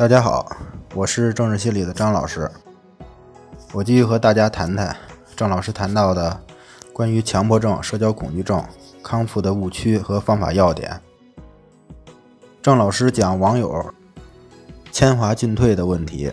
[0.00, 0.56] 大家好，
[0.94, 2.50] 我是政治心理的张老师。
[3.74, 4.96] 我继续和大家谈谈
[5.36, 6.40] 郑老师谈到的
[6.90, 8.64] 关于强迫症、社交恐惧症
[9.02, 10.98] 康复的误区和方法要点。
[12.62, 13.92] 郑老师讲网友
[14.90, 16.32] 铅华进退的问题，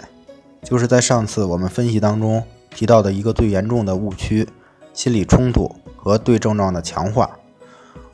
[0.63, 4.47] 就是在上次我们分析当中提到的一个最严重的误区——
[4.95, 7.31] 心理冲突和对症状的强化。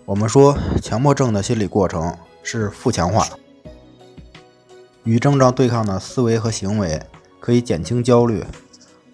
[0.06, 3.28] 我们说，强迫症的心理过程是负强化。
[5.04, 7.02] 与症状对抗的思维和行为
[7.40, 8.44] 可以减轻焦虑，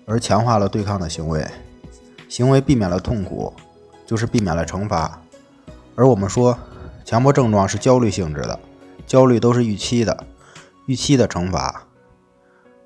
[0.06, 1.48] 而强化了对抗的行为。
[2.28, 3.52] 行为避免了痛苦，
[4.06, 5.20] 就是避免了惩罚。
[5.96, 6.58] 而我们说，
[7.04, 8.60] 强迫症状是焦虑性质的，
[9.08, 10.26] 焦虑都是预期的，
[10.86, 11.88] 预期的惩罚。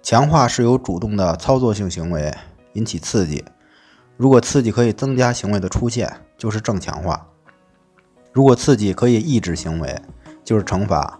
[0.01, 2.33] 强化是由主动的操作性行为
[2.73, 3.43] 引起刺激，
[4.15, 7.27] 如果刺激可以增加行为的出现，就是正强化；
[8.31, 10.01] 如果刺激可以抑制行为，
[10.45, 11.19] 就是惩罚。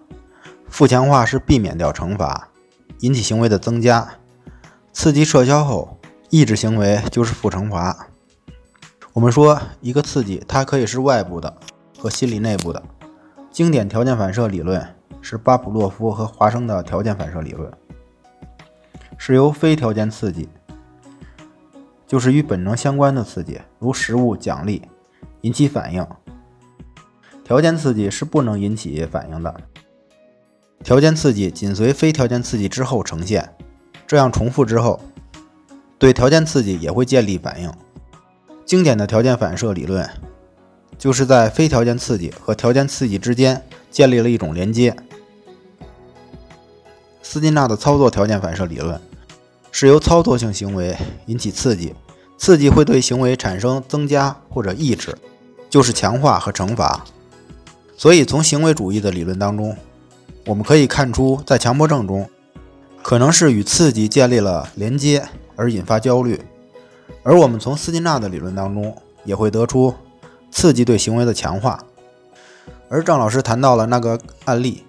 [0.73, 2.49] 负强化是避免掉惩罚，
[3.01, 4.17] 引起行为的增加；
[4.91, 5.99] 刺激撤销后，
[6.31, 8.07] 抑制行为就是负惩罚。
[9.13, 11.55] 我们说，一个刺激它可以是外部的
[11.99, 12.81] 和心理内部的。
[13.51, 14.83] 经典条件反射理论
[15.21, 17.71] 是巴甫洛夫和华生的条件反射理论，
[19.15, 20.49] 是由非条件刺激，
[22.07, 24.81] 就是与本能相关的刺激，如食物、奖励，
[25.41, 26.03] 引起反应。
[27.43, 29.55] 条件刺激是不能引起反应的。
[30.81, 33.53] 条件刺激紧随非条件刺激之后呈现，
[34.07, 34.99] 这样重复之后，
[35.97, 37.71] 对条件刺激也会建立反应。
[38.65, 40.09] 经典的条件反射理论，
[40.97, 44.95] 就是在非条件刺激和条件刺激之间建立了一种连接。
[47.21, 48.99] 斯金纳的操作条件反射理论，
[49.71, 51.95] 是由操作性行为引起刺激，
[52.37, 55.17] 刺激会对行为产生增加或者抑制，
[55.69, 57.05] 就是强化和惩罚。
[57.95, 59.77] 所以从行为主义的理论当中。
[60.45, 62.29] 我们可以看出，在强迫症中，
[63.01, 66.37] 可能是与刺激建立了连接而引发焦虑；
[67.23, 69.93] 而我们从斯金纳的理论当中也会得出
[70.51, 71.79] 刺激对行为的强化。
[72.89, 74.83] 而郑老师谈到了那个案例，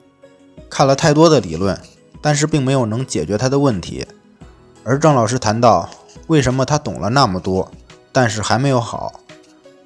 [0.69, 1.81] 看了太多的理论，
[2.21, 4.05] 但是并没有能解决他的问题。
[4.83, 5.89] 而郑老师谈到
[6.27, 7.71] 为什么他懂了那么多，
[8.11, 9.21] 但是还没有好，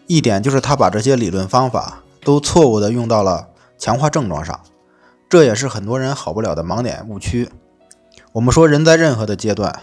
[0.06, 4.58] 一点就是他把这些理论方法都错误的用到了强化症状上。
[5.28, 7.50] 这也是很多人好不了的盲点误区。
[8.32, 9.80] 我们说，人在任何的阶段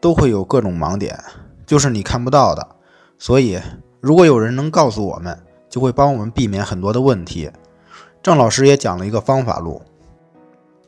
[0.00, 1.22] 都会有各种盲点，
[1.66, 2.66] 就是你看不到的。
[3.18, 3.60] 所以，
[4.00, 7.50] 如果有人能告诉我们，就会帮我们避免很多的问题。
[8.22, 9.82] 郑老师也讲了一个方法路，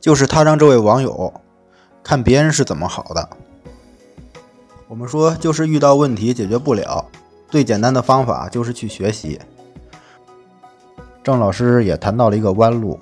[0.00, 1.32] 就是他让这位网友
[2.02, 3.28] 看别人是怎么好的。
[4.88, 7.04] 我们说，就是遇到问题解决不了，
[7.50, 9.38] 最简单的方法就是去学习。
[11.22, 12.98] 郑老师也谈到了一个弯路。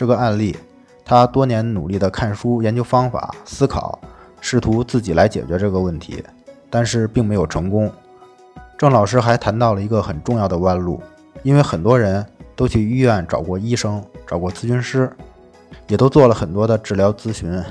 [0.00, 0.56] 这个案例，
[1.04, 4.00] 他多年努力的看书、研究方法、思考，
[4.40, 6.24] 试图自己来解决这个问题，
[6.70, 7.92] 但是并没有成功。
[8.78, 11.02] 郑老师还谈到了一个很重要的弯路，
[11.42, 12.24] 因为很多人
[12.56, 15.12] 都去医院找过医生、找过咨询师，
[15.86, 17.62] 也都做了很多的治疗咨询，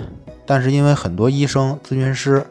[0.46, 2.46] 但是因为很多医生、咨询师，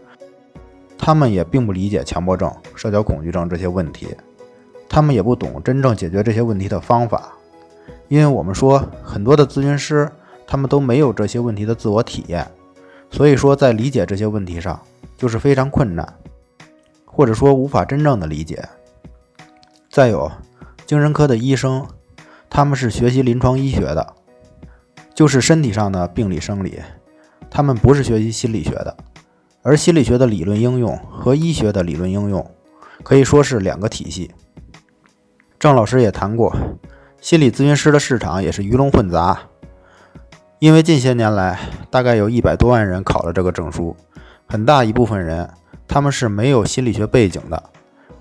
[0.98, 4.08] 他们也并不理解强迫症、社交恐惧症这些问题，
[4.88, 7.32] 他们也不懂真正解决这些问题的方法。
[8.08, 10.10] 因为我们说很多的咨询师，
[10.46, 12.46] 他们都没有这些问题的自我体验，
[13.10, 14.80] 所以说在理解这些问题上
[15.16, 16.14] 就是非常困难，
[17.04, 18.66] 或者说无法真正的理解。
[19.90, 20.30] 再有，
[20.86, 21.86] 精神科的医生，
[22.48, 24.14] 他们是学习临床医学的，
[25.14, 26.80] 就是身体上的病理生理，
[27.50, 28.96] 他们不是学习心理学的，
[29.62, 32.50] 而心理学的理论应用和医学的理论应用
[33.02, 34.30] 可以说是两个体系。
[35.58, 36.56] 郑老师也谈过。
[37.20, 39.38] 心理咨询师的市场也是鱼龙混杂，
[40.60, 41.58] 因为近些年来，
[41.90, 43.94] 大概有一百多万人考了这个证书，
[44.46, 45.50] 很大一部分人
[45.86, 47.62] 他们是没有心理学背景的，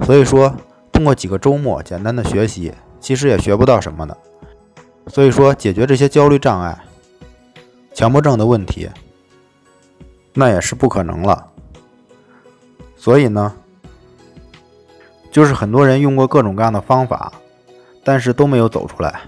[0.01, 0.53] 所以说
[0.91, 4.17] 通过几个周末简单的学习，其实也学不到什么的。
[5.07, 6.77] 所以说解决这些焦虑障碍、
[7.93, 8.89] 强迫症的问题，
[10.33, 11.47] 那也是不可能了。
[12.97, 13.53] 所以呢，
[15.31, 17.31] 就是很多人用过各种各样的方法。
[18.07, 19.19] 但是都没有走出来，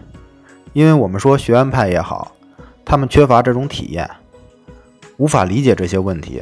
[0.71, 2.31] 因为我们说学院派也好，
[2.85, 4.09] 他们缺乏这种体验，
[5.17, 6.41] 无法理解这些问题，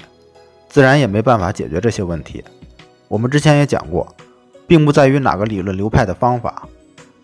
[0.70, 2.44] 自然也没办法解决这些问题。
[3.08, 4.08] 我们之前也讲过，
[4.68, 6.70] 并不在于哪个理论流派的方法，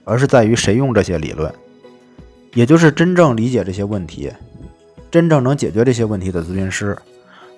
[0.04, 1.54] 而是在于谁用这些理论，
[2.56, 4.34] 也就是真正理解这些问题、
[5.12, 6.98] 真正能解决这些问题的咨询师，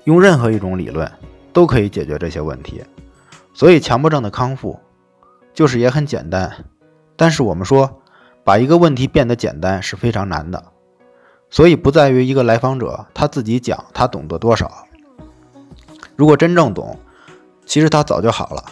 [0.03, 1.09] 用任何一种理论
[1.53, 2.83] 都可以解决这些问题。
[3.53, 4.77] 所以强迫症的康复，
[5.53, 6.51] 就是也很简单。
[7.15, 8.01] 但是我们说，
[8.44, 10.63] 把一个问题变得简单是非常难的，
[11.50, 14.88] 所以不在于一个来访者他自己讲他懂得多少。
[16.15, 16.97] 如果真正懂，
[17.65, 18.63] 其实他早就好了。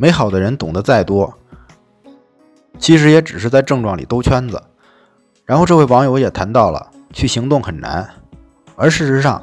[0.00, 1.32] 没好的人懂得再多，
[2.78, 4.62] 其实也只是在症状里兜圈子。
[5.44, 8.08] 然后这位网友也谈到了去行动很难，
[8.76, 9.42] 而事实上，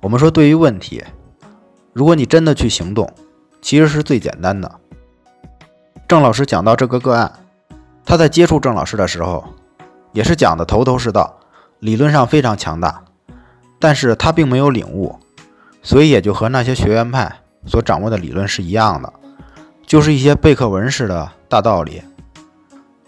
[0.00, 1.04] 我们说对于问题，
[1.92, 3.08] 如果你真的去行动，
[3.60, 4.80] 其实是最简单的。
[6.06, 7.32] 郑老师讲到这个个案，
[8.04, 9.42] 他在接触郑老师的时候，
[10.12, 11.38] 也是讲的头头是道，
[11.78, 13.02] 理论上非常强大，
[13.78, 15.18] 但是他并没有领悟，
[15.82, 19.10] 所以也就和那些学院派所掌握的理论是一样的。
[19.86, 22.02] 就是一些背课文式的大道理，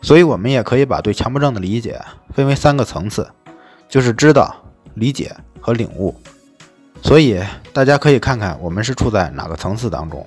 [0.00, 2.00] 所以我们也可以把对强迫症的理解
[2.32, 3.28] 分为三个层次，
[3.88, 4.54] 就是知道、
[4.94, 6.14] 理解和领悟。
[7.02, 7.42] 所以
[7.72, 10.26] 大家可以看看我们是处在哪个层次当中。